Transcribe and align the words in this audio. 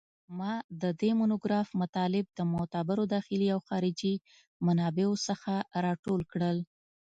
ما 0.37 0.53
د 0.81 0.83
دې 0.99 1.11
مونوګراف 1.19 1.67
مطالب 1.81 2.25
د 2.37 2.39
معتبرو 2.53 3.03
داخلي 3.15 3.47
او 3.55 3.59
خارجي 3.67 4.13
منابعو 4.65 5.13
څخه 5.27 5.53
راټول 5.85 6.21
کړل 6.31 6.57